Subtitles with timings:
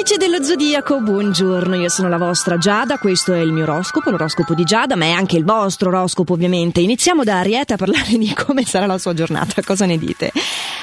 [0.00, 4.54] amici dello Zodiaco, buongiorno, io sono la vostra Giada, questo è il mio oroscopo, l'oroscopo
[4.54, 6.80] di Giada, ma è anche il vostro oroscopo ovviamente.
[6.80, 10.32] Iniziamo da Ariete a parlare di come sarà la sua giornata, cosa ne dite?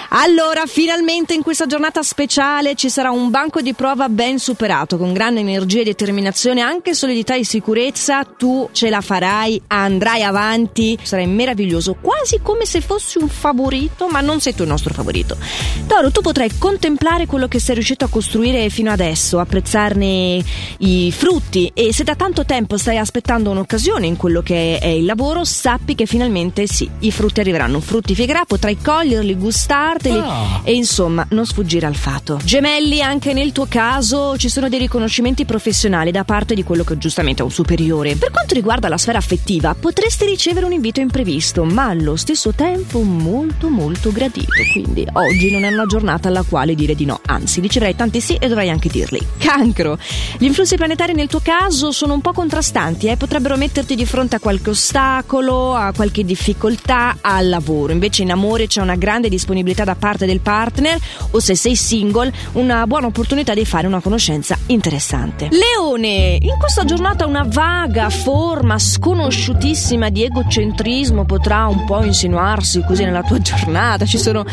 [0.09, 5.11] Allora, finalmente in questa giornata speciale ci sarà un banco di prova ben superato, con
[5.11, 11.27] grande energia e determinazione, anche solidità e sicurezza, tu ce la farai, andrai avanti, sarai
[11.27, 15.35] meraviglioso, quasi come se fossi un favorito, ma non sei tu il nostro favorito.
[15.87, 20.41] Toro, tu potrai contemplare quello che sei riuscito a costruire fino adesso, apprezzarne
[20.79, 21.69] i frutti.
[21.73, 25.95] E se da tanto tempo stai aspettando un'occasione in quello che è il lavoro, sappi
[25.95, 30.61] che finalmente sì, i frutti arriveranno, frutti figherà, potrai coglierli, gustarli ah.
[30.63, 32.39] e insomma non sfuggire al fato.
[32.43, 36.97] Gemelli, anche nel tuo caso ci sono dei riconoscimenti professionali da parte di quello che
[36.97, 38.15] giustamente è un superiore.
[38.15, 43.01] Per quanto riguarda la sfera affettiva, potresti ricevere un invito imprevisto, ma allo stesso tempo
[43.01, 44.51] molto molto gradito.
[44.71, 48.35] Quindi oggi non è una giornata alla quale dire di no, anzi riceverai tanti sì
[48.35, 49.19] e dovrai anche dirli.
[49.37, 49.97] Cancro.
[50.37, 53.17] Gli influssi planetari nel tuo caso sono un po' contrastanti, eh?
[53.17, 57.91] potrebbero metterti di fronte a qualche ostacolo, a qualche difficoltà al lavoro.
[57.91, 60.99] Invece in amore c'è una grande disponibilità da parte del partner
[61.31, 65.47] o se sei single una buona opportunità di fare una conoscenza interessante.
[65.49, 73.05] Leone, in questa giornata una vaga forma sconosciutissima di egocentrismo potrà un po' insinuarsi così
[73.05, 74.05] nella tua giornata.
[74.05, 74.45] Ci sono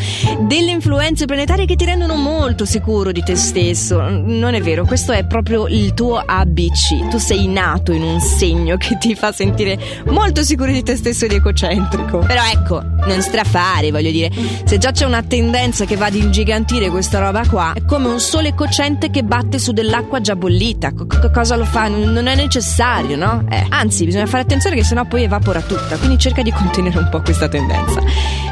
[0.47, 3.99] delle influenze planetarie che ti rendono molto sicuro di te stesso.
[3.99, 7.09] Non è vero, questo è proprio il tuo ABC.
[7.09, 11.25] Tu sei nato in un segno che ti fa sentire molto sicuro di te stesso
[11.25, 12.19] ed egocentrico.
[12.19, 14.31] Però ecco, non strafare, voglio dire.
[14.63, 18.19] Se già c'è una tendenza che va ad ingigantire questa roba qua, è come un
[18.19, 20.91] sole cocente che batte su dell'acqua già bollita.
[21.33, 21.87] Cosa lo fa?
[21.87, 23.45] Non è necessario, no?
[23.49, 25.97] Eh, anzi, bisogna fare attenzione che sennò poi evapora tutta.
[25.97, 28.01] Quindi cerca di contenere un po' questa tendenza.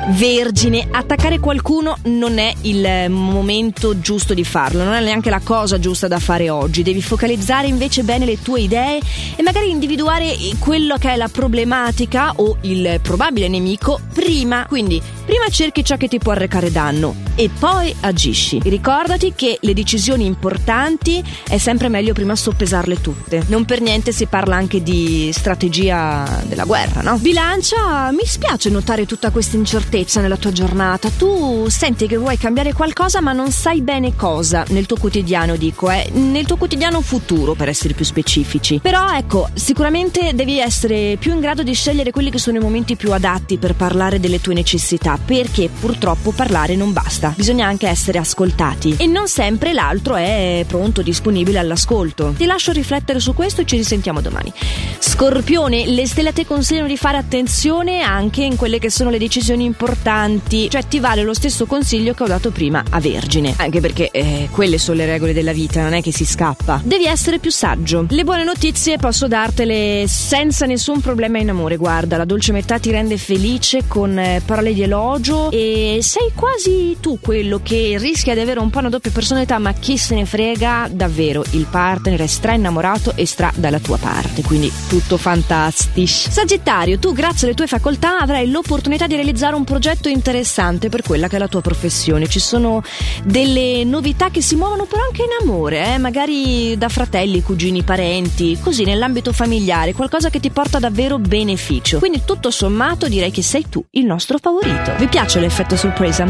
[0.09, 5.79] Vergine, attaccare qualcuno non è il momento giusto di farlo, non è neanche la cosa
[5.79, 6.83] giusta da fare oggi.
[6.83, 8.99] Devi focalizzare invece bene le tue idee
[9.35, 14.65] e magari individuare quello che è la problematica o il probabile nemico prima.
[14.67, 18.59] Quindi, prima cerchi ciò che ti può arrecare danno e poi agisci.
[18.63, 23.43] Ricordati che le decisioni importanti è sempre meglio prima soppesarle tutte.
[23.47, 27.17] Non per niente si parla anche di strategia della guerra, no?
[27.17, 31.09] Bilancia, mi spiace notare tutta questa incertezza nella tua giornata.
[31.09, 35.89] Tu senti che vuoi cambiare qualcosa ma non sai bene cosa nel tuo quotidiano, dico,
[35.89, 38.79] eh, nel tuo quotidiano futuro per essere più specifici.
[38.81, 42.95] Però ecco, sicuramente devi essere più in grado di scegliere quelli che sono i momenti
[42.95, 48.19] più adatti per parlare delle tue necessità, perché purtroppo parlare non basta, bisogna anche essere
[48.19, 52.35] ascoltati e non sempre l'altro è pronto, disponibile all'ascolto.
[52.37, 54.53] Ti lascio riflettere su questo e ci risentiamo domani.
[54.99, 59.63] Scorpione, le stelle te consigliano di fare attenzione anche in quelle che sono le decisioni
[59.65, 64.11] importanti, cioè ti vale lo stesso consiglio che ho dato prima a Vergine, anche perché
[64.11, 66.81] eh, quelle sono le regole della vita, non è che si scappa.
[66.83, 68.05] Devi essere più saggio.
[68.09, 72.91] Le buone notizie posso dartele senza nessun problema in amore, guarda, la dolce metà ti
[72.91, 78.41] rende felice con eh, parole di elogio e sei quasi tu quello che rischia di
[78.41, 82.27] avere un po' una doppia personalità, ma chi se ne frega, davvero, il partner è
[82.27, 86.05] stra innamorato e stra dalla tua parte, quindi tutto fantastico.
[86.05, 91.29] Sagittario, tu grazie alle tue facoltà avrai l'opportunità di realizzare un progetto interessante per quella
[91.29, 92.27] che è la tua professione.
[92.27, 92.83] Ci sono
[93.23, 95.97] delle novità che si muovono però anche in amore, eh?
[95.97, 101.99] magari da fratelli, cugini, parenti, così nell'ambito familiare, qualcosa che ti porta davvero beneficio.
[101.99, 104.91] Quindi tutto sommato direi che sei tu il nostro favorito.
[104.97, 106.22] Vi piace l'effetto sorpresa?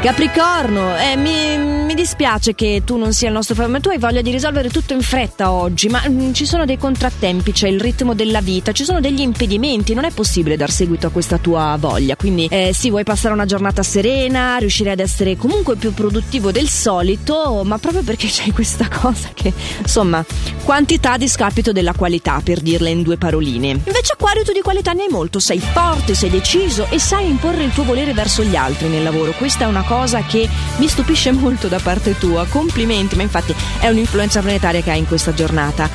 [0.00, 3.98] Capricorno, eh, mi, mi, dispiace che tu non sia il nostro favorito, ma tu hai
[3.98, 7.66] voglia di risolvere tutto in fretta oggi, ma mh, mm, ci sono dei contrattempi, c'è
[7.66, 11.38] il ritmo della vita, ci sono degli impedimenti, non è possibile dar seguito a questa
[11.38, 12.14] tua voglia.
[12.14, 16.68] Quindi eh, sì, vuoi passare una giornata serena, riuscire ad essere comunque più produttivo del
[16.68, 20.24] solito, ma proprio perché c'è questa cosa che, insomma,
[20.62, 23.70] quantità a discapito della qualità, per dirla in due paroline.
[23.70, 27.64] Invece Acquario tu di qualità ne hai molto, sei forte, sei deciso e sai imporre
[27.64, 29.32] il tuo volere verso gli altri nel lavoro.
[29.38, 32.44] Questa è una cosa che mi stupisce molto da parte tua.
[32.46, 35.88] Complimenti, ma infatti è un'influenza planetaria che hai in questa giornata.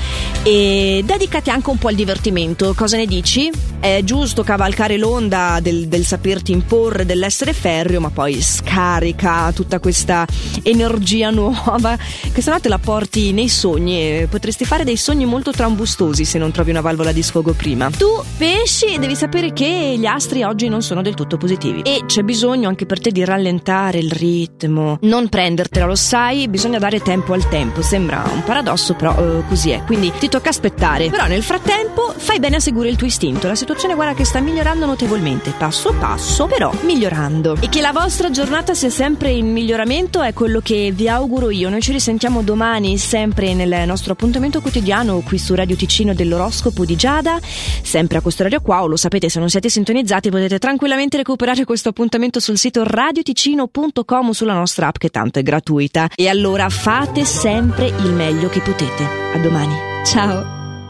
[0.44, 2.74] E dedicati anche un po' al divertimento.
[2.74, 3.52] Cosa ne dici?
[3.80, 10.26] È giusto cavalcare l'onda del, del saperti imporre, dell'essere ferrio, ma poi scarica tutta questa
[10.64, 11.98] energia nuova
[12.32, 16.52] che se te la porti nei sogni potresti fare dei sogni molto trambustosi se non
[16.52, 17.90] trovi una valvola di sfogo prima.
[17.90, 18.08] Tu
[18.38, 22.70] pesci devi sapere che gli astri oggi non sono del tutto positivi e c'è bisogno
[22.70, 27.48] anche per te di rallentare il ritmo, non prendertela, lo sai, bisogna dare tempo al
[27.50, 27.82] tempo.
[27.82, 29.84] Sembra un paradosso, però uh, così è.
[29.84, 31.10] Quindi ti tocca aspettare.
[31.10, 33.48] Però nel frattempo fai bene a seguire il tuo istinto.
[33.48, 37.58] La situazione guarda che sta migliorando notevolmente, passo passo, però migliorando.
[37.60, 41.70] E che la vostra giornata sia sempre in miglioramento è quello che vi auguro io.
[41.70, 46.96] Noi ci risentiamo domani sempre nel nostro appuntamento quotidiano qui su Radio Ticino dell'oroscopo di
[46.96, 51.18] Giada, sempre a questo orario qua, o lo sapete se non siete sintonizzati potete tranquillamente
[51.18, 52.84] recuperare questo appuntamento sul sito
[53.24, 56.10] radioticino.com sulla nostra app che tanto è gratuita.
[56.16, 59.04] E allora fate sempre il meglio che potete.
[59.34, 59.76] A domani.
[60.06, 60.63] Ciao!